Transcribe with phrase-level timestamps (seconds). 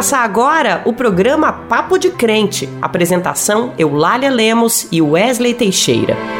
[0.00, 2.66] começar agora o programa Papo de Crente.
[2.80, 6.39] Apresentação Eulália Lemos e Wesley Teixeira.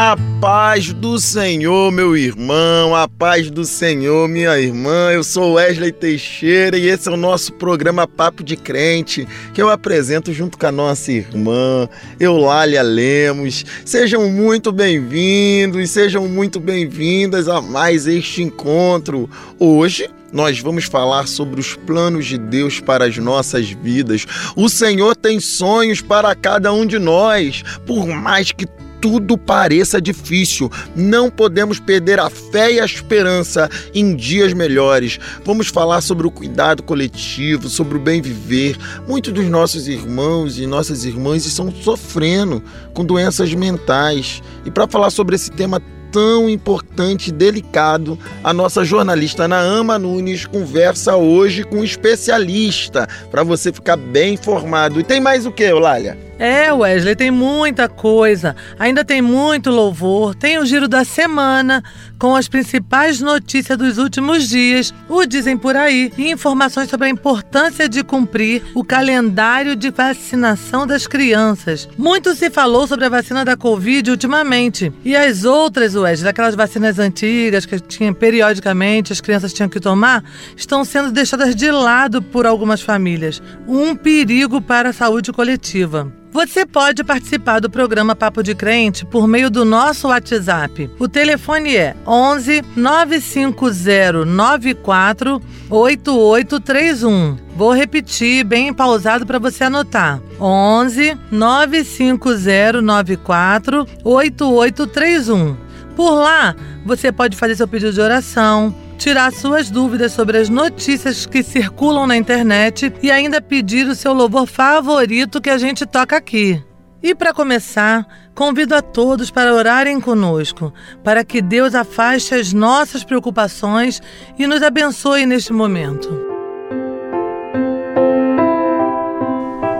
[0.00, 5.10] A paz do Senhor, meu irmão, a paz do Senhor, minha irmã.
[5.10, 9.68] Eu sou Wesley Teixeira e esse é o nosso programa Papo de Crente, que eu
[9.68, 11.88] apresento junto com a nossa irmã
[12.20, 13.64] Eulália Lemos.
[13.84, 19.28] Sejam muito bem-vindos, sejam muito bem-vindas a mais este encontro.
[19.58, 24.24] Hoje nós vamos falar sobre os planos de Deus para as nossas vidas.
[24.54, 28.64] O Senhor tem sonhos para cada um de nós, por mais que
[29.00, 30.70] tudo pareça difícil.
[30.94, 35.18] Não podemos perder a fé e a esperança em dias melhores.
[35.44, 38.76] Vamos falar sobre o cuidado coletivo, sobre o bem viver.
[39.06, 42.62] Muitos dos nossos irmãos e nossas irmãs estão sofrendo
[42.94, 44.42] com doenças mentais.
[44.64, 50.46] E para falar sobre esse tema tão importante e delicado, a nossa jornalista Naama Nunes
[50.46, 55.00] conversa hoje com um especialista para você ficar bem informado.
[55.00, 56.27] E tem mais o que, Eulália?
[56.38, 58.54] É, Wesley, tem muita coisa.
[58.78, 60.36] Ainda tem muito louvor.
[60.36, 61.82] Tem o giro da semana
[62.18, 67.10] com as principais notícias dos últimos dias, o dizem por aí, e informações sobre a
[67.10, 71.88] importância de cumprir o calendário de vacinação das crianças.
[71.96, 74.92] Muito se falou sobre a vacina da Covid ultimamente.
[75.04, 80.24] E as outras, Wesley, aquelas vacinas antigas que tinha periodicamente as crianças tinham que tomar,
[80.56, 83.40] estão sendo deixadas de lado por algumas famílias.
[83.66, 86.12] Um perigo para a saúde coletiva.
[86.30, 90.90] Você pode participar do programa Papo de Crente por meio do nosso WhatsApp.
[90.98, 95.40] O telefone é 11 950 94
[95.70, 97.36] 8831.
[97.56, 100.20] Vou repetir bem pausado para você anotar.
[100.38, 105.56] 11 950 94 8831.
[105.96, 111.24] Por lá, você pode fazer seu pedido de oração tirar suas dúvidas sobre as notícias
[111.24, 116.16] que circulam na internet e ainda pedir o seu louvor favorito que a gente toca
[116.16, 116.62] aqui.
[117.00, 120.74] E para começar, convido a todos para orarem conosco,
[121.04, 124.02] para que Deus afaste as nossas preocupações
[124.36, 126.27] e nos abençoe neste momento.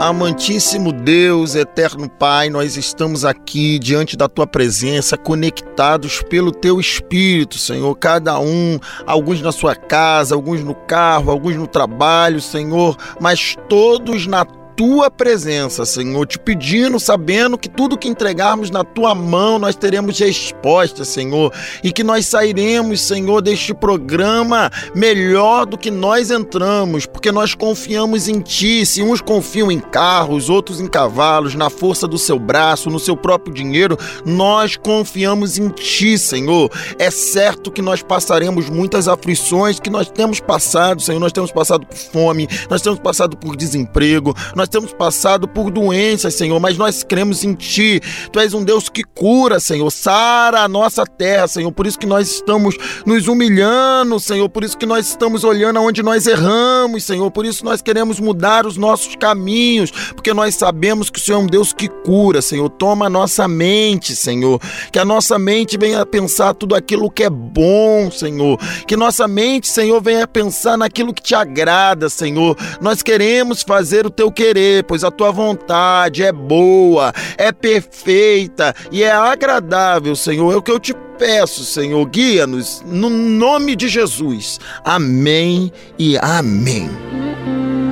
[0.08, 7.58] Amantíssimo Deus, eterno Pai, nós estamos aqui diante da tua presença, conectados pelo teu espírito,
[7.58, 7.94] Senhor.
[7.94, 14.26] Cada um, alguns na sua casa, alguns no carro, alguns no trabalho, Senhor, mas todos
[14.26, 14.46] na
[14.78, 20.16] tua presença, Senhor, te pedindo, sabendo que tudo que entregarmos na tua mão nós teremos
[20.20, 21.52] resposta, Senhor,
[21.82, 28.28] e que nós sairemos, Senhor, deste programa melhor do que nós entramos, porque nós confiamos
[28.28, 28.86] em ti.
[28.86, 33.16] Se uns confiam em carros, outros em cavalos, na força do seu braço, no seu
[33.16, 36.70] próprio dinheiro, nós confiamos em ti, Senhor.
[37.00, 41.18] É certo que nós passaremos muitas aflições que nós temos passado, Senhor.
[41.18, 45.70] Nós temos passado por fome, nós temos passado por desemprego, nós nós temos passado por
[45.70, 48.00] doenças, Senhor, mas nós cremos em Ti.
[48.30, 49.90] Tu és um Deus que cura, Senhor.
[49.90, 51.72] Sara a nossa terra, Senhor.
[51.72, 54.46] Por isso que nós estamos nos humilhando, Senhor.
[54.50, 57.30] Por isso que nós estamos olhando aonde nós erramos, Senhor.
[57.30, 61.42] Por isso nós queremos mudar os nossos caminhos, porque nós sabemos que o Senhor é
[61.44, 62.68] um Deus que cura, Senhor.
[62.68, 64.60] Toma a nossa mente, Senhor.
[64.92, 68.58] Que a nossa mente venha a pensar tudo aquilo que é bom, Senhor.
[68.86, 72.54] Que nossa mente, Senhor, venha a pensar naquilo que te agrada, Senhor.
[72.82, 79.02] Nós queremos fazer o teu querer pois a tua vontade é boa, é perfeita e
[79.02, 80.52] é agradável, Senhor.
[80.52, 82.04] É o que eu te peço, Senhor.
[82.06, 84.58] Guia-nos no nome de Jesus.
[84.84, 86.88] Amém e amém.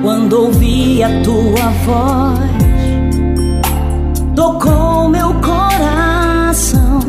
[0.01, 2.39] Quando ouvi a tua voz,
[4.35, 6.99] tocou meu coração,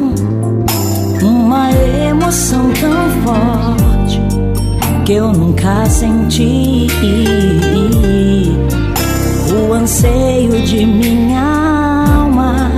[1.22, 4.20] uma emoção tão forte
[5.04, 6.86] que eu nunca senti
[9.88, 11.40] anseio de minha
[12.20, 12.70] alma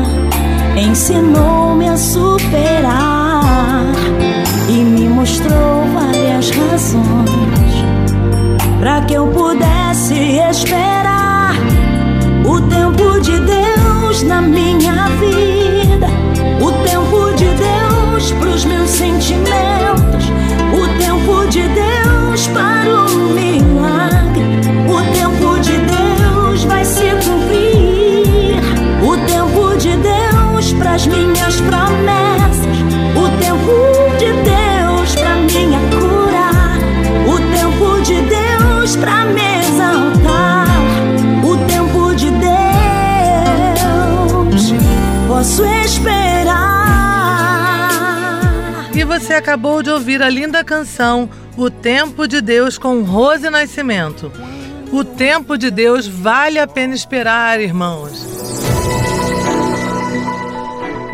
[0.76, 3.82] ensinou-me a superar
[4.68, 7.74] e me mostrou várias razões
[8.78, 11.56] para que eu pudesse esperar
[12.46, 16.06] o tempo de Deus na minha vida,
[16.60, 19.69] o tempo de Deus para os meus sentimentos,
[45.40, 46.60] posso esperar
[49.06, 54.32] Você acabou de ouvir a linda canção O Tempo de Deus com Rose Nascimento.
[54.92, 58.39] O tempo de Deus vale a pena esperar, irmãos.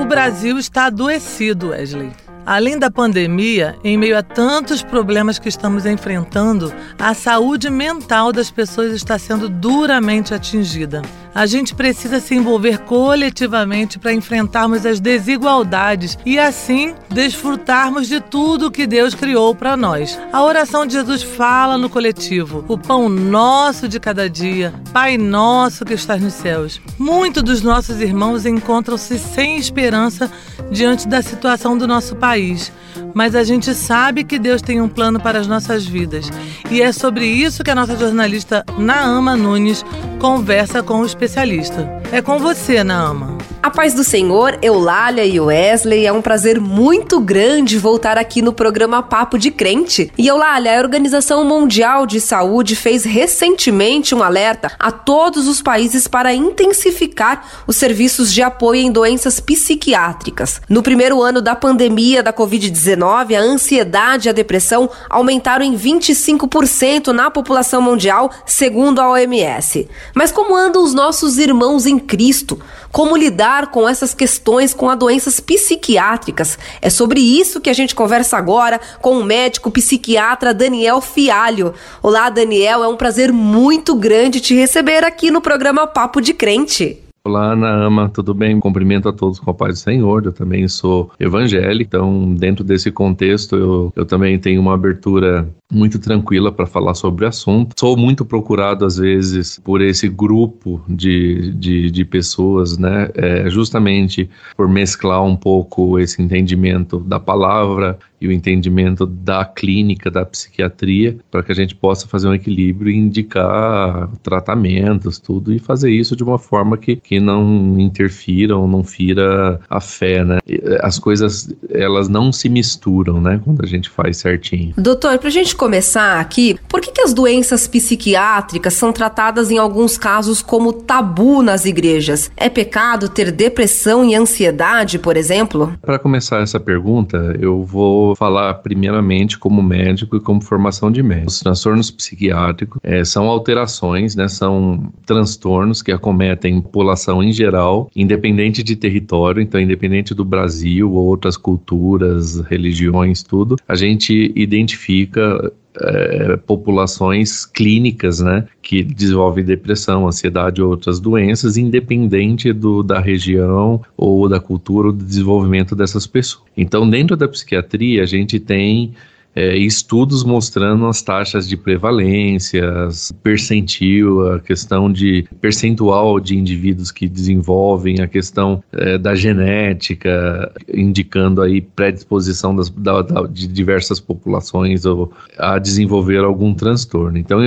[0.00, 2.25] O Brasil está adoecido, Wesley.
[2.46, 8.52] Além da pandemia, em meio a tantos problemas que estamos enfrentando, a saúde mental das
[8.52, 11.02] pessoas está sendo duramente atingida.
[11.36, 18.70] A gente precisa se envolver coletivamente para enfrentarmos as desigualdades e assim desfrutarmos de tudo
[18.70, 20.18] que Deus criou para nós.
[20.32, 25.84] A oração de Jesus fala no coletivo: o pão nosso de cada dia, Pai nosso
[25.84, 26.80] que estás nos céus.
[26.98, 30.32] Muitos dos nossos irmãos encontram-se sem esperança
[30.70, 32.72] diante da situação do nosso país
[33.14, 36.30] mas a gente sabe que Deus tem um plano para as nossas vidas.
[36.70, 39.84] E é sobre isso que a nossa jornalista Naama Nunes
[40.18, 41.88] conversa com o especialista.
[42.12, 43.36] É com você, Naama.
[43.66, 48.52] A paz do Senhor, Eulália e Wesley, é um prazer muito grande voltar aqui no
[48.52, 50.12] programa Papo de Crente.
[50.16, 56.06] E Eulália, a Organização Mundial de Saúde fez recentemente um alerta a todos os países
[56.06, 60.60] para intensificar os serviços de apoio em doenças psiquiátricas.
[60.68, 67.08] No primeiro ano da pandemia da Covid-19, a ansiedade e a depressão aumentaram em 25%
[67.08, 69.88] na população mundial, segundo a OMS.
[70.14, 72.58] Mas como andam os nossos irmãos em Cristo?
[72.90, 76.58] Como lidar lidar com essas questões com as doenças psiquiátricas.
[76.80, 81.74] É sobre isso que a gente conversa agora com o médico psiquiatra Daniel Fialho.
[82.02, 87.05] Olá, Daniel, é um prazer muito grande te receber aqui no programa Papo de Crente.
[87.26, 88.60] Olá, Ana Ama, tudo bem?
[88.60, 90.24] Cumprimento a todos com a paz do Senhor.
[90.24, 95.98] Eu também sou evangélico, então, dentro desse contexto, eu, eu também tenho uma abertura muito
[95.98, 97.74] tranquila para falar sobre o assunto.
[97.76, 103.10] Sou muito procurado, às vezes, por esse grupo de, de, de pessoas, né?
[103.16, 110.10] É, justamente por mesclar um pouco esse entendimento da palavra e o entendimento da clínica,
[110.10, 115.58] da psiquiatria, para que a gente possa fazer um equilíbrio e indicar tratamentos, tudo, e
[115.58, 120.38] fazer isso de uma forma que, que não interfira ou não fira a fé, né?
[120.80, 123.40] As coisas, elas não se misturam, né?
[123.44, 124.74] Quando a gente faz certinho.
[124.76, 129.58] Doutor, para a gente começar aqui, por que, que as doenças psiquiátricas são tratadas em
[129.58, 132.30] alguns casos como tabu nas igrejas?
[132.36, 135.74] É pecado ter depressão e ansiedade, por exemplo?
[135.82, 141.28] Para começar essa pergunta, eu vou falar primeiramente como médico e como formação de médico.
[141.28, 148.62] Os transtornos psiquiátricos é, são alterações, né, são transtornos que acometem população em geral, independente
[148.62, 156.36] de território, então independente do Brasil ou outras culturas, religiões, tudo, a gente identifica é,
[156.36, 164.28] populações clínicas, né, que desenvolvem depressão, ansiedade ou outras doenças, independente do, da região ou
[164.28, 166.44] da cultura ou do desenvolvimento dessas pessoas.
[166.56, 168.94] Então, dentro da psiquiatria, a gente tem
[169.36, 172.88] é, estudos mostrando as taxas de prevalência,
[173.22, 181.42] percentil, a questão de percentual de indivíduos que desenvolvem, a questão é, da genética, indicando
[181.42, 187.18] aí predisposição das, da, da, de diversas populações ou, a desenvolver algum transtorno.
[187.18, 187.40] Então,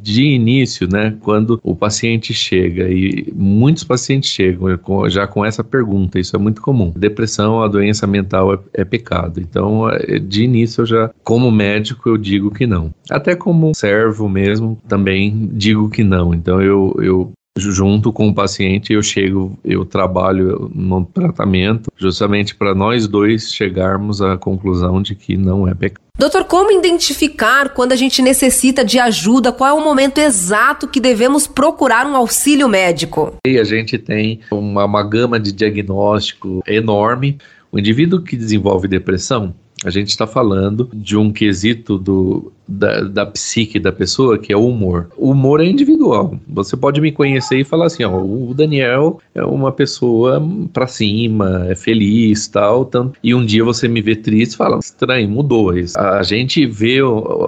[0.00, 4.68] de início, né, quando o paciente chega, e muitos pacientes chegam
[5.08, 6.92] já com essa pergunta, isso é muito comum.
[6.96, 9.40] Depressão, a doença mental é, é pecado.
[9.40, 12.92] Então, é, de início eu já como médico, eu digo que não.
[13.10, 16.32] Até como servo mesmo, também digo que não.
[16.32, 22.74] Então, eu, eu junto com o paciente, eu chego, eu trabalho no tratamento, justamente para
[22.74, 26.06] nós dois chegarmos à conclusão de que não é pecado.
[26.16, 29.52] Doutor, como identificar quando a gente necessita de ajuda?
[29.52, 33.36] Qual é o momento exato que devemos procurar um auxílio médico?
[33.46, 37.38] E a gente tem uma, uma gama de diagnóstico enorme.
[37.70, 39.54] O indivíduo que desenvolve depressão,
[39.84, 44.56] a gente está falando de um quesito do, da, da psique da pessoa, que é
[44.56, 45.08] o humor.
[45.16, 46.38] O humor é individual.
[46.48, 50.42] Você pode me conhecer e falar assim: ó, o Daniel é uma pessoa
[50.72, 52.84] pra cima, é feliz tal.
[52.84, 55.98] Tanto, e um dia você me vê triste e fala: estranho, mudou isso.
[55.98, 56.98] A gente vê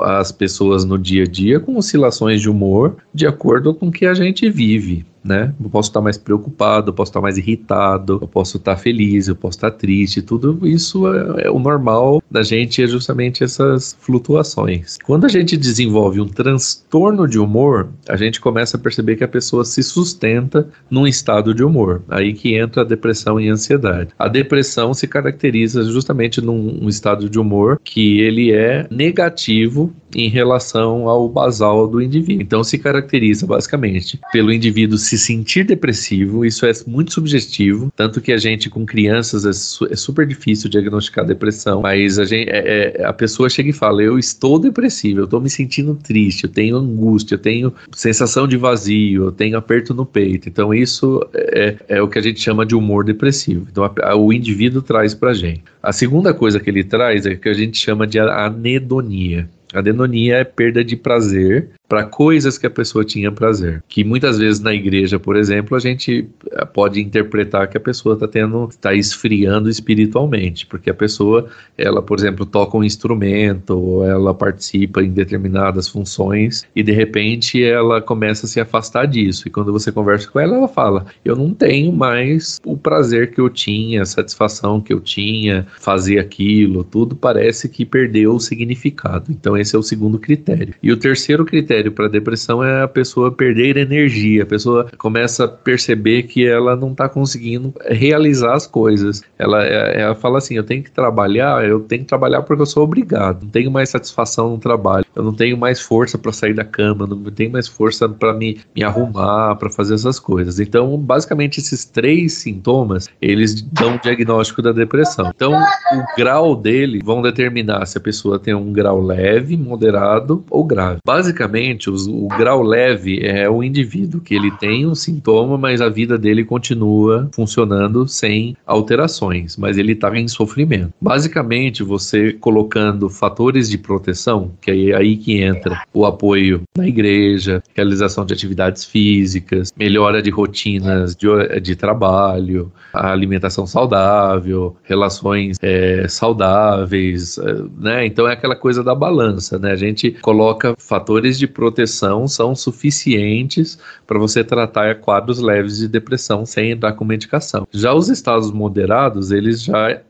[0.03, 4.07] as pessoas no dia a dia com oscilações de humor de acordo com o que
[4.07, 5.55] a gente vive né?
[5.63, 9.37] Eu posso estar mais preocupado, eu posso estar mais irritado, eu posso estar feliz, eu
[9.37, 14.99] posso estar triste, tudo isso é, é, o normal da gente, é justamente essas flutuações.
[15.05, 19.29] Quando a gente desenvolve um transtorno de humor, a gente começa a perceber que a
[19.29, 22.03] pessoa se sustenta num estado de humor.
[22.09, 24.11] Aí que entra a depressão e a ansiedade.
[24.19, 30.29] A depressão se caracteriza justamente num um estado de humor que ele é negativo em
[30.29, 32.43] relação ao basal do indivíduo.
[32.43, 38.33] Então se caracteriza basicamente pelo indivíduo se sentir depressivo, isso é muito subjetivo, tanto que
[38.33, 42.95] a gente com crianças é, su é super difícil diagnosticar depressão, mas a, gente, é,
[42.99, 46.51] é, a pessoa chega e fala, eu estou depressivo, eu estou me sentindo triste, eu
[46.51, 51.77] tenho angústia, eu tenho sensação de vazio, eu tenho aperto no peito, então isso é,
[51.89, 55.15] é o que a gente chama de humor depressivo, então a, a, o indivíduo traz
[55.15, 55.63] pra gente.
[55.83, 59.49] A segunda coisa que ele traz é o que a gente chama de anedonia.
[59.73, 63.83] A anedonia é perda de prazer para coisas que a pessoa tinha prazer.
[63.89, 68.15] Que muitas vezes na igreja, por exemplo, a gente eh, pode interpretar que a pessoa
[68.15, 74.07] está tendo, está esfriando espiritualmente, porque a pessoa, ela, por exemplo, toca um instrumento, ou
[74.07, 79.49] ela participa em determinadas funções e de repente ela começa a se afastar disso.
[79.49, 83.41] E quando você conversa com ela, ela fala: "Eu não tenho mais o prazer que
[83.41, 89.33] eu tinha, a satisfação que eu tinha, fazer aquilo, tudo parece que perdeu o significado".
[89.33, 90.73] Então esse é o segundo critério.
[90.81, 95.45] E o terceiro critério critério para depressão é a pessoa perder energia, a pessoa começa
[95.45, 99.23] a perceber que ela não está conseguindo realizar as coisas.
[99.39, 102.67] Ela, é, ela fala assim: eu tenho que trabalhar, eu tenho que trabalhar porque eu
[102.67, 106.55] sou obrigado, não tenho mais satisfação no trabalho, eu não tenho mais força para sair
[106.55, 110.61] da cama, não tenho mais força para me, me arrumar, para fazer essas coisas.
[110.61, 115.31] Então, basicamente, esses três sintomas eles dão o diagnóstico da depressão.
[115.35, 120.65] Então, o grau dele vão determinar se a pessoa tem um grau leve, moderado ou
[120.65, 121.01] grave.
[121.05, 125.89] Basicamente, os, o grau leve é o indivíduo que ele tem um sintoma, mas a
[125.89, 130.93] vida dele continua funcionando sem alterações, mas ele está em sofrimento.
[131.01, 137.63] Basicamente, você colocando fatores de proteção, que é aí que entra o apoio na igreja,
[137.75, 141.27] realização de atividades físicas, melhora de rotinas de,
[141.61, 148.07] de trabalho, alimentação saudável, relações é, saudáveis, é, né?
[148.07, 149.73] Então é aquela coisa da balança, né?
[149.73, 156.47] A gente coloca fatores de proteção são suficientes para você tratar quadros leves de depressão
[156.47, 157.67] sem entrar com medicação.
[157.71, 160.01] Já os estados moderados, eles já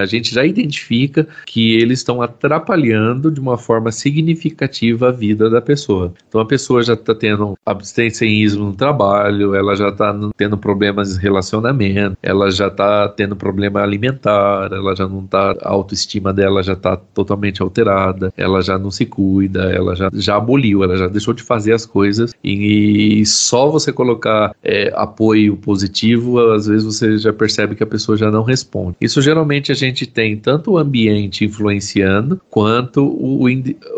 [0.00, 5.60] a gente já identifica que eles estão atrapalhando de uma forma significativa a vida da
[5.60, 6.14] pessoa.
[6.26, 11.20] Então a pessoa já está tendo abstencionismo no trabalho, ela já está tendo problemas de
[11.20, 16.72] relacionamento, ela já está tendo problema alimentar, ela já não está, a autoestima dela já
[16.72, 21.34] está totalmente alterada, ela já não se cuida, ela já, já aboliu, ela já deixou
[21.34, 27.16] de fazer as coisas e, e só você colocar é, apoio positivo, às vezes você
[27.18, 28.96] já percebe que a pessoa já não responde.
[29.00, 33.46] Isso geralmente a gente tem tanto o ambiente influenciando quanto o,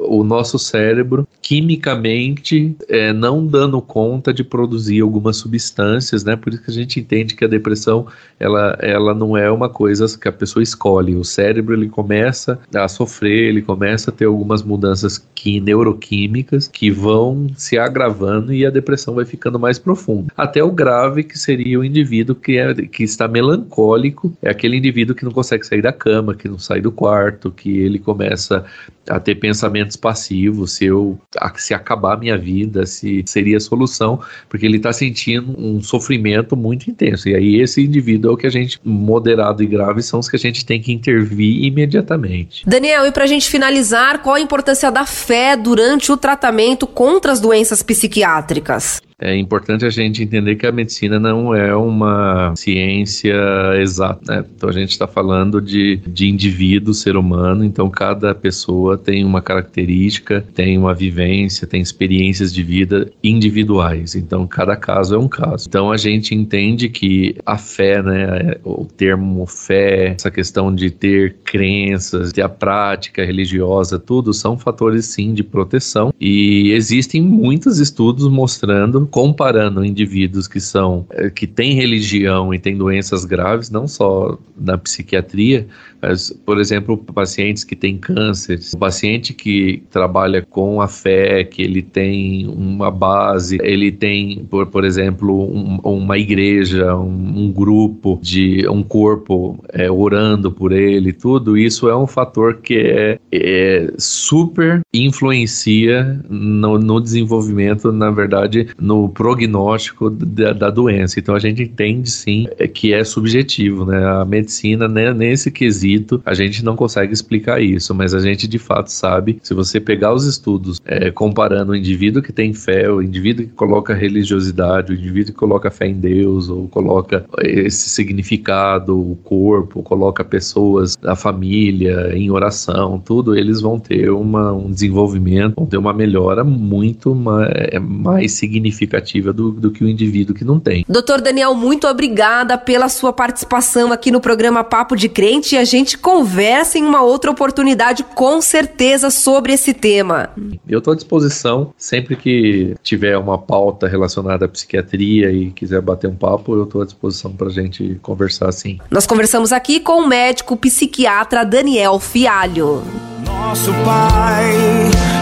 [0.09, 6.37] o nosso cérebro quimicamente é, não dando conta de produzir algumas substâncias, né?
[6.37, 8.07] Por isso que a gente entende que a depressão
[8.38, 11.15] ela, ela não é uma coisa que a pessoa escolhe.
[11.15, 16.36] O cérebro ele começa a sofrer, ele começa a ter algumas mudanças que, neuroquímicas
[16.73, 20.33] que vão se agravando e a depressão vai ficando mais profunda.
[20.37, 25.14] Até o grave que seria o indivíduo que, é, que está melancólico, é aquele indivíduo
[25.14, 28.64] que não consegue sair da cama, que não sai do quarto, que ele começa
[29.09, 31.19] a ter pensamentos passivos, se eu
[31.57, 36.57] se acabar a minha vida, se seria a solução, porque ele está sentindo um sofrimento
[36.57, 37.28] muito intenso.
[37.28, 40.37] E aí esse indivíduo é o que a gente moderado e grave são os que
[40.37, 42.64] a gente tem que intervir imediatamente.
[42.66, 47.30] Daniel, e para a gente finalizar, qual a importância da fé durante o tratamento contra
[47.30, 49.00] as doenças psiquiátricas?
[49.19, 53.35] É importante a gente entender que a medicina não é uma ciência
[53.81, 54.45] exata, né?
[54.55, 59.41] Então a gente está falando de, de indivíduo, ser humano, então cada pessoa tem uma
[59.41, 64.15] característica, tem uma vivência, tem experiências de vida individuais.
[64.15, 65.67] Então cada caso é um caso.
[65.67, 71.37] Então a gente entende que a fé, né, o termo fé, essa questão de ter
[71.43, 78.29] crenças, ter a prática religiosa, tudo são fatores sim de proteção e existem muitos estudos
[78.29, 84.39] mostrando, comparando indivíduos que são eh, que têm religião e têm doenças graves, não só
[84.57, 85.67] na psiquiatria,
[86.01, 91.63] mas, por exemplo, pacientes que têm câncer, o paciente que trabalha com a fé, que
[91.63, 98.19] ele tem uma base, ele tem, por, por exemplo, um, uma igreja, um, um, grupo
[98.23, 103.93] de um corpo é, orando por ele, tudo isso é um fator que é, é
[103.99, 111.19] super influencia no, no, desenvolvimento, na verdade, no prognóstico da, da, doença.
[111.19, 114.05] Então a gente entende sim que é subjetivo, né?
[114.05, 118.59] A medicina, né, nesse quesito, a gente não consegue explicar isso, mas a gente de
[118.59, 123.03] fato sabe, se você pegar os estudos é, comparando o indivíduo que tem fé, o
[123.03, 128.99] indivíduo que coloca religiosidade, o indivíduo que coloca fé em Deus, ou coloca esse significado,
[128.99, 135.55] o corpo, coloca pessoas da família em oração, tudo, eles vão ter uma, um desenvolvimento,
[135.57, 138.86] vão ter uma melhora muito mais, é, mais significativa
[139.33, 140.85] do, do que o indivíduo que não tem.
[140.88, 145.64] Doutor Daniel, muito obrigada pela sua participação aqui no programa Papo de Crente e a
[145.64, 150.31] gente conversa em uma outra oportunidade com certeza sobre esse tema.
[150.69, 156.09] Eu estou à disposição sempre que tiver uma pauta relacionada à psiquiatria e quiser bater
[156.09, 158.78] um papo, eu estou à disposição para a gente conversar sim.
[158.90, 162.83] Nós conversamos aqui com o médico psiquiatra Daniel Fialho.
[163.25, 164.52] Nosso Pai,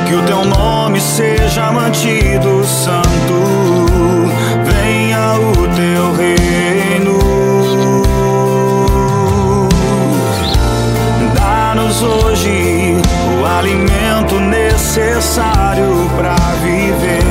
[0.09, 3.54] que o teu nome seja mantido santo,
[5.15, 7.19] venha o teu reino.
[11.35, 12.97] Dá-nos hoje
[13.41, 17.24] o alimento necessário para viver,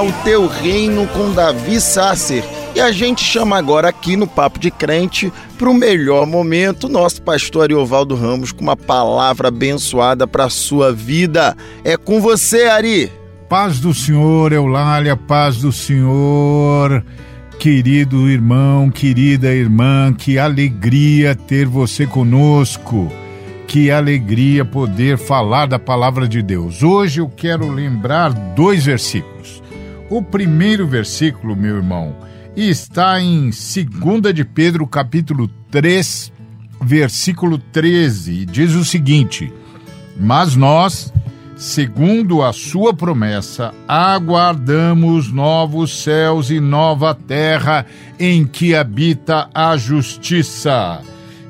[0.00, 2.42] Ao Teu Reino com Davi Sasser.
[2.74, 7.20] E a gente chama agora aqui no Papo de Crente para o melhor momento nosso
[7.20, 11.54] pastor Ariovaldo Ramos com uma palavra abençoada para a sua vida.
[11.84, 13.12] É com você, Ari.
[13.46, 17.04] Paz do Senhor, Eulália, paz do Senhor.
[17.58, 23.12] Querido irmão, querida irmã, que alegria ter você conosco.
[23.66, 26.82] Que alegria poder falar da palavra de Deus.
[26.82, 29.60] Hoje eu quero lembrar dois versículos.
[30.10, 32.16] O primeiro versículo, meu irmão,
[32.56, 36.32] está em 2 de Pedro, capítulo 3,
[36.82, 39.52] versículo 13, e diz o seguinte:
[40.18, 41.12] Mas nós,
[41.56, 47.86] segundo a sua promessa, aguardamos novos céus e nova terra
[48.18, 51.02] em que habita a justiça.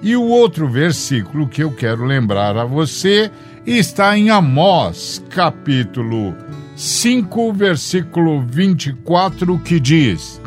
[0.02, 3.30] E o outro versículo que eu quero lembrar a você
[3.64, 6.36] está em Amós, capítulo
[6.80, 10.40] 5, versículo 24, que diz: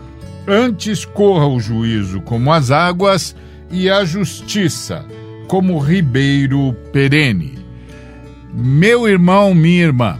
[0.47, 3.35] Antes corra o juízo como as águas
[3.69, 5.05] e a justiça
[5.47, 7.59] como ribeiro perene.
[8.51, 10.17] Meu irmão, minha irmã,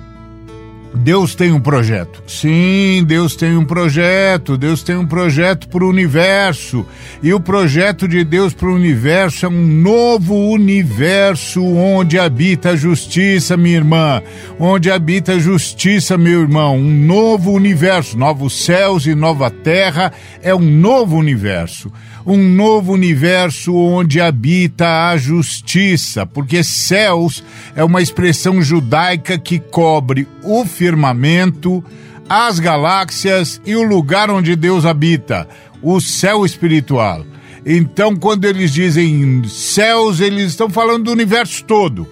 [0.96, 2.24] Deus tem um projeto.
[2.28, 4.58] Sim, Deus tem um projeto.
[4.58, 6.86] Deus tem um projeto para o universo.
[7.22, 12.76] E o projeto de Deus para o universo é um novo universo onde habita a
[12.76, 14.22] justiça, minha irmã.
[14.60, 16.78] Onde habita a justiça, meu irmão.
[16.78, 18.18] Um novo universo.
[18.18, 21.92] Novos céus e nova terra é um novo universo
[22.26, 27.44] um novo universo onde habita a justiça, porque céus
[27.76, 31.84] é uma expressão judaica que cobre o firmamento,
[32.30, 35.48] as galáxias e o lugar onde Deus habita,
[35.82, 37.26] o céu espiritual.
[37.66, 42.08] Então, quando eles dizem céus, eles estão falando do universo todo.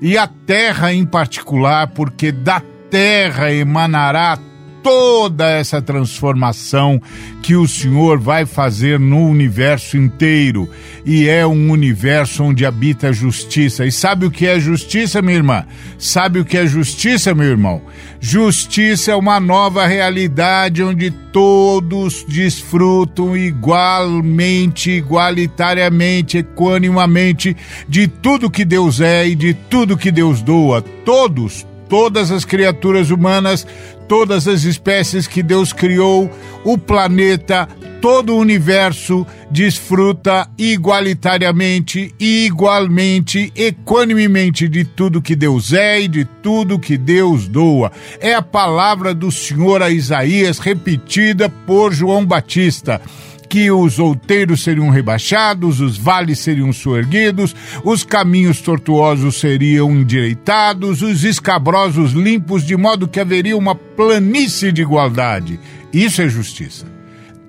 [0.00, 4.38] E a terra em particular, porque da terra emanará
[4.86, 7.02] toda essa transformação
[7.42, 10.70] que o Senhor vai fazer no universo inteiro.
[11.04, 13.84] E é um universo onde habita a justiça.
[13.84, 15.64] E sabe o que é justiça, minha irmã?
[15.98, 17.82] Sabe o que é justiça, meu irmão?
[18.20, 27.56] Justiça é uma nova realidade onde todos desfrutam igualmente, igualitariamente, equanimamente
[27.88, 30.80] de tudo que Deus é e de tudo que Deus doa.
[30.80, 33.66] Todos, todas as criaturas humanas,
[34.08, 36.30] todas as espécies que Deus criou,
[36.64, 37.68] o planeta,
[38.00, 46.78] todo o universo desfruta igualitariamente, igualmente, equanimemente de tudo que Deus é e de tudo
[46.78, 47.90] que Deus doa.
[48.20, 53.00] É a palavra do Senhor a Isaías repetida por João Batista
[53.48, 57.54] que os outeiros seriam rebaixados, os vales seriam soerguidos,
[57.84, 64.82] os caminhos tortuosos seriam endireitados, os escabrosos limpos, de modo que haveria uma planície de
[64.82, 65.60] igualdade.
[65.92, 66.95] Isso é justiça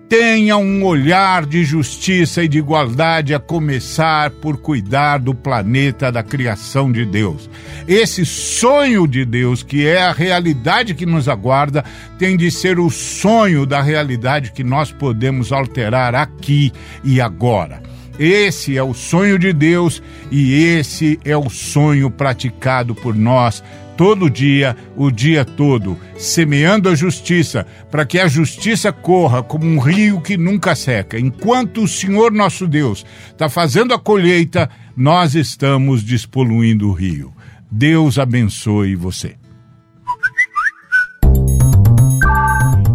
[0.09, 6.23] tenha um olhar de justiça e de igualdade, a começar por cuidar do planeta, da
[6.23, 7.49] criação de Deus.
[7.87, 11.83] Esse sonho de Deus, que é a realidade que nos aguarda,
[12.17, 16.71] tem de ser o sonho da realidade que nós podemos alterar aqui
[17.03, 17.81] e agora.
[18.19, 23.63] Esse é o sonho de Deus e esse é o sonho praticado por nós
[23.97, 29.79] todo dia, o dia todo, semeando a justiça, para que a justiça corra como um
[29.79, 31.19] rio que nunca seca.
[31.19, 37.33] Enquanto o Senhor nosso Deus está fazendo a colheita, nós estamos despoluindo o rio.
[37.69, 39.36] Deus abençoe você.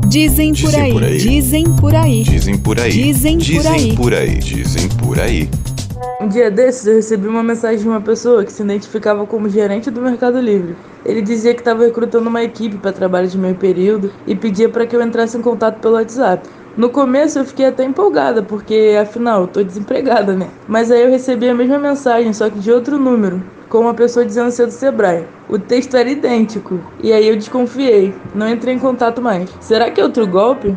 [0.08, 4.38] Dizem por aí, dizem por aí, dizem por aí, dizem por aí, dizem por aí,
[4.38, 5.48] dizem por aí.
[6.22, 9.90] Um dia desses eu recebi uma mensagem de uma pessoa que se identificava como gerente
[9.90, 10.76] do Mercado Livre.
[11.04, 14.86] Ele dizia que estava recrutando uma equipe para trabalho de meio período e pedia para
[14.86, 16.48] que eu entrasse em contato pelo WhatsApp.
[16.76, 20.48] No começo eu fiquei até empolgada, porque afinal eu tô desempregada, né?
[20.68, 24.24] Mas aí eu recebi a mesma mensagem, só que de outro número, com uma pessoa
[24.24, 25.24] dizendo ser do Sebrae.
[25.48, 29.50] O texto era idêntico, e aí eu desconfiei, não entrei em contato mais.
[29.60, 30.72] Será que é outro golpe?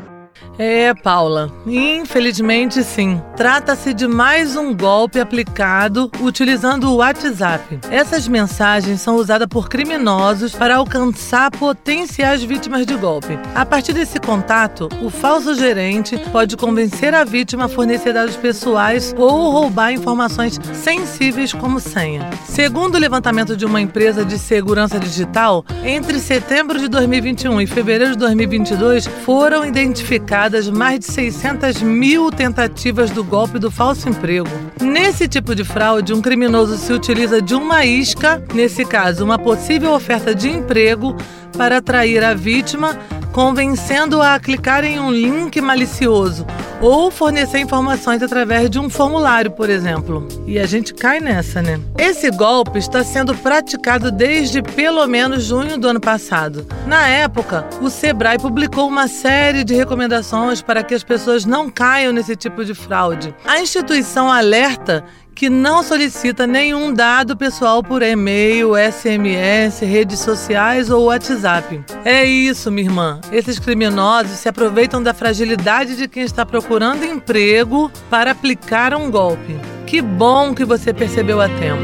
[0.58, 3.22] É, Paula, infelizmente sim.
[3.36, 7.80] Trata-se de mais um golpe aplicado utilizando o WhatsApp.
[7.92, 13.38] Essas mensagens são usadas por criminosos para alcançar potenciais vítimas de golpe.
[13.54, 19.14] A partir desse contato, o falso gerente pode convencer a vítima a fornecer dados pessoais
[19.18, 22.30] ou roubar informações sensíveis como senha.
[22.46, 28.14] Segundo o levantamento de uma empresa de segurança digital, entre setembro de 2021 e fevereiro
[28.14, 34.48] de 2022 foram identificados mais de 600 mil tentativas do golpe do falso emprego.
[34.80, 39.94] Nesse tipo de fraude, um criminoso se utiliza de uma isca, nesse caso, uma possível
[39.94, 41.16] oferta de emprego,
[41.58, 42.98] para atrair a vítima,
[43.36, 46.48] convencendo-a a clicar em um link malicioso
[46.80, 50.26] ou fornecer informações através de um formulário, por exemplo.
[50.48, 51.78] E a gente cai nessa, né?
[51.98, 56.66] Esse golpe está sendo praticado desde pelo menos junho do ano passado.
[56.88, 62.14] Na época, o Sebrae publicou uma série de recomendações para que as pessoas não caiam
[62.14, 63.36] nesse tipo de fraude.
[63.46, 65.04] A instituição alerta
[65.36, 71.84] que não solicita nenhum dado pessoal por e-mail, SMS, redes sociais ou WhatsApp.
[72.06, 73.20] É isso, minha irmã.
[73.34, 79.60] Esses criminosos se aproveitam da fragilidade de quem está procurando emprego para aplicar um golpe.
[79.86, 81.84] Que bom que você percebeu a tempo.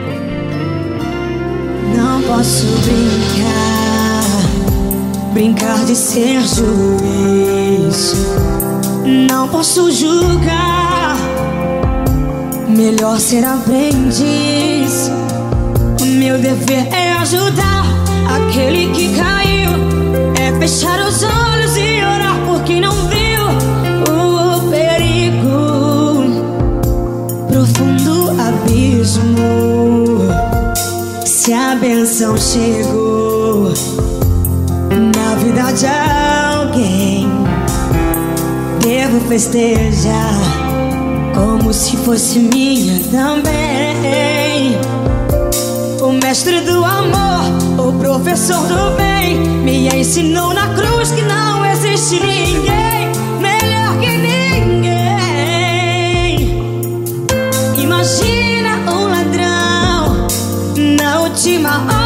[1.93, 4.23] Não posso brincar,
[5.33, 8.13] brincar de ser juiz.
[9.29, 11.30] Não posso julgar
[12.75, 15.11] Melhor ser aprendiz.
[16.17, 17.83] Meu dever é ajudar
[18.27, 19.71] aquele que caiu.
[20.39, 23.43] É fechar os olhos e orar por quem não viu
[24.09, 26.23] o perigo.
[27.49, 29.35] Profundo abismo.
[31.25, 33.73] Se a benção chegou
[35.13, 37.29] na vida de alguém,
[38.81, 40.60] devo festejar
[41.33, 44.77] como se fosse minha também.
[46.01, 47.43] O mestre do amor,
[47.77, 54.91] o professor do bem, me ensinou na cruz que não existe ninguém melhor que ninguém.
[57.77, 60.27] Imagina um ladrão
[60.97, 62.00] na última hora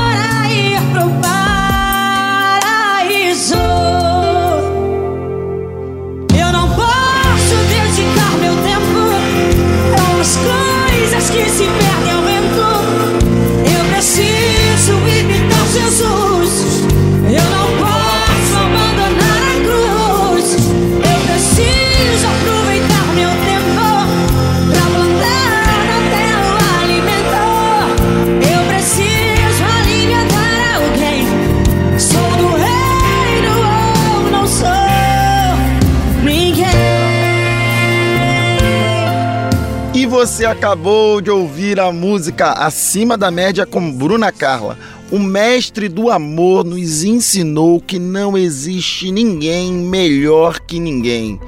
[40.45, 44.77] Você acabou de ouvir a música Acima da Média com Bruna Carla.
[45.11, 51.39] O mestre do amor nos ensinou que não existe ninguém melhor que ninguém.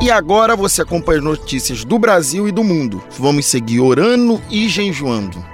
[0.00, 3.02] E agora você acompanha as notícias do Brasil e do mundo.
[3.18, 5.53] Vamos seguir orando e jejuando.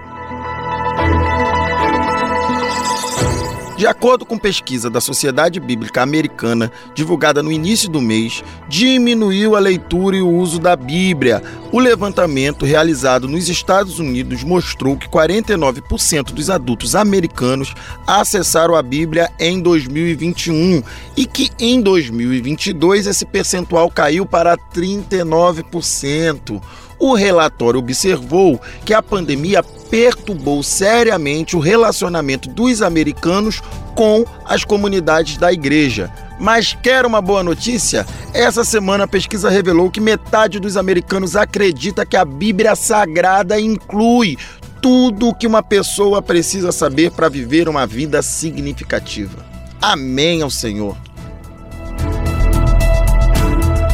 [3.81, 9.59] De acordo com pesquisa da Sociedade Bíblica Americana, divulgada no início do mês, diminuiu a
[9.59, 11.43] leitura e o uso da Bíblia.
[11.73, 17.73] O levantamento realizado nos Estados Unidos mostrou que 49% dos adultos americanos
[18.07, 20.83] acessaram a Bíblia em 2021
[21.17, 26.61] e que em 2022 esse percentual caiu para 39%
[27.01, 33.61] o relatório observou que a pandemia perturbou seriamente o relacionamento dos americanos
[33.95, 36.11] com as comunidades da igreja.
[36.39, 38.07] Mas quer uma boa notícia?
[38.33, 44.39] Essa semana a pesquisa revelou que metade dos americanos acredita que a Bíblia Sagrada inclui
[44.81, 49.45] tudo o que uma pessoa precisa saber para viver uma vida significativa.
[49.83, 50.97] Amém ao Senhor.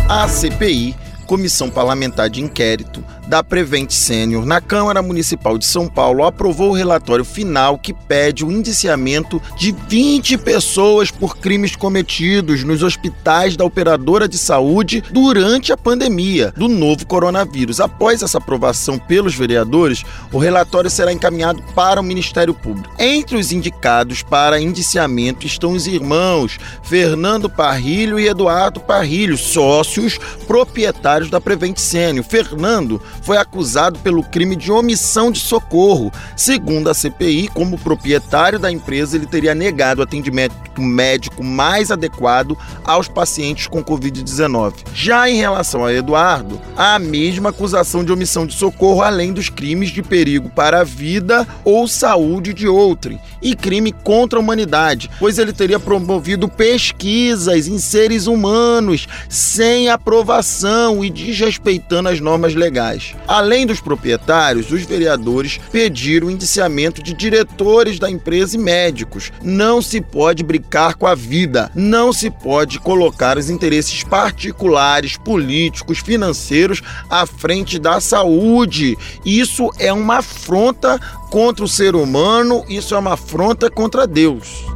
[0.09, 0.95] A CPI
[1.27, 6.75] Comissão Parlamentar de Inquérito da Prevent Senior na Câmara Municipal de São Paulo aprovou o
[6.75, 13.65] relatório final que pede o indiciamento de 20 pessoas por crimes cometidos nos hospitais da
[13.65, 17.81] operadora de saúde durante a pandemia do novo coronavírus.
[17.81, 22.95] Após essa aprovação pelos vereadores, o relatório será encaminhado para o Ministério Público.
[22.99, 31.31] Entre os indicados para indiciamento estão os irmãos Fernando Parrilho e Eduardo Parrilho, sócios proprietários
[31.31, 32.25] da Prevent Sênior.
[32.25, 36.12] Fernando foi acusado pelo crime de omissão de socorro.
[36.37, 43.09] Segundo a CPI, como proprietário da empresa, ele teria negado atendimento médico mais adequado aos
[43.09, 44.75] pacientes com Covid-19.
[44.95, 49.91] Já em relação a Eduardo, a mesma acusação de omissão de socorro, além dos crimes
[49.91, 55.39] de perigo para a vida ou saúde de outrem e crime contra a humanidade, pois
[55.39, 63.15] ele teria promovido pesquisas em seres humanos sem aprovação e desrespeitando as normas legais.
[63.26, 69.33] Além dos proprietários, os vereadores pediram o indiciamento de diretores da empresa e médicos.
[69.42, 75.98] Não se pode brincar com a vida, não se pode colocar os interesses particulares, políticos,
[75.98, 78.96] financeiros à frente da saúde.
[79.24, 80.98] Isso é uma afronta
[81.31, 84.76] contra o ser humano, isso é uma afronta contra Deus.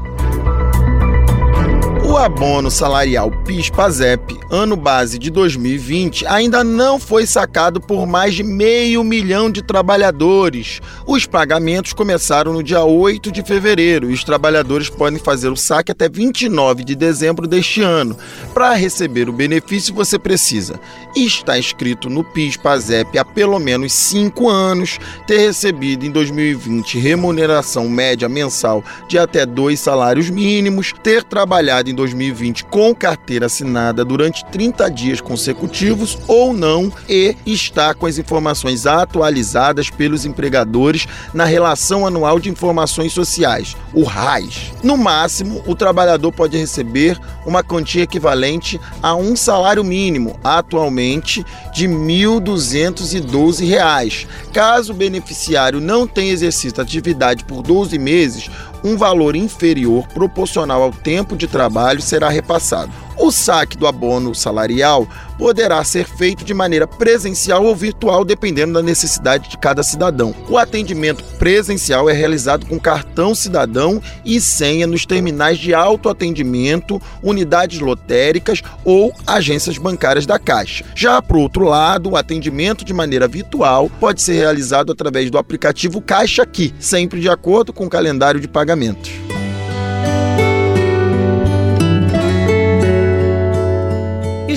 [2.11, 8.43] O abono salarial PIS-PASEP, ano base de 2020, ainda não foi sacado por mais de
[8.43, 10.81] meio milhão de trabalhadores.
[11.07, 15.93] Os pagamentos começaram no dia 8 de fevereiro e os trabalhadores podem fazer o saque
[15.93, 18.17] até 29 de dezembro deste ano.
[18.53, 20.81] Para receber o benefício, você precisa
[21.15, 28.29] estar inscrito no PIS-PASEP há pelo menos 5 anos, ter recebido em 2020 remuneração média
[28.29, 34.91] mensal de até dois salários mínimos, ter trabalhado em 2020 com carteira assinada durante 30
[34.91, 42.41] dias consecutivos ou não e está com as informações atualizadas pelos empregadores na Relação Anual
[42.41, 44.73] de Informações Sociais, o RAIS.
[44.83, 51.87] No máximo, o trabalhador pode receber uma quantia equivalente a um salário mínimo, atualmente de
[51.87, 54.27] R$ 1.212.
[54.53, 58.49] Caso o beneficiário não tenha exercido atividade por 12 meses,
[58.83, 62.93] um valor inferior proporcional ao tempo de trabalho será repassado.
[63.23, 65.07] O saque do abono salarial
[65.37, 70.35] poderá ser feito de maneira presencial ou virtual, dependendo da necessidade de cada cidadão.
[70.49, 77.81] O atendimento presencial é realizado com cartão cidadão e senha nos terminais de autoatendimento, unidades
[77.81, 80.87] lotéricas ou agências bancárias da Caixa.
[80.95, 86.01] Já por outro lado, o atendimento de maneira virtual pode ser realizado através do aplicativo
[86.01, 89.11] Caixa Aqui, sempre de acordo com o calendário de pagamentos.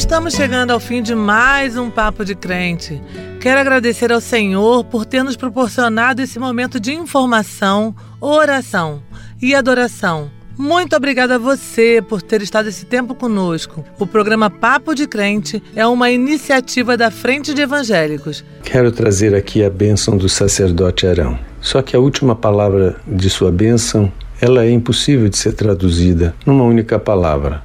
[0.03, 3.01] Estamos chegando ao fim de mais um Papo de Crente.
[3.39, 9.01] Quero agradecer ao Senhor por ter nos proporcionado esse momento de informação, oração
[9.41, 10.29] e adoração.
[10.57, 13.83] Muito obrigada a você por ter estado esse tempo conosco.
[13.97, 18.43] O programa Papo de Crente é uma iniciativa da Frente de Evangélicos.
[18.61, 21.39] Quero trazer aqui a bênção do sacerdote Arão.
[21.61, 24.11] Só que a última palavra de sua bênção,
[24.41, 27.63] ela é impossível de ser traduzida numa única palavra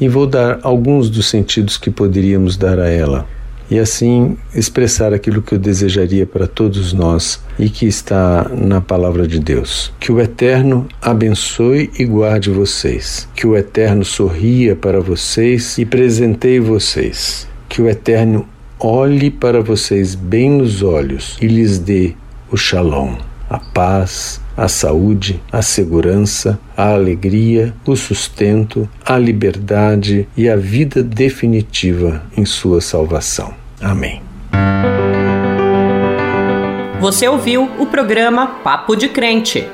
[0.00, 3.26] e vou dar alguns dos sentidos que poderíamos dar a ela.
[3.70, 9.28] E assim expressar aquilo que eu desejaria para todos nós e que está na palavra
[9.28, 9.92] de Deus.
[10.00, 13.28] Que o Eterno abençoe e guarde vocês.
[13.36, 17.46] Que o Eterno sorria para vocês e presenteie vocês.
[17.68, 18.44] Que o Eterno
[18.80, 22.14] olhe para vocês bem nos olhos e lhes dê
[22.50, 23.14] o shalom,
[23.48, 31.02] a paz, a saúde, a segurança, a alegria, o sustento, a liberdade e a vida
[31.02, 33.54] definitiva em sua salvação.
[33.80, 34.22] Amém.
[37.00, 39.66] Você ouviu o programa Papo de Crente.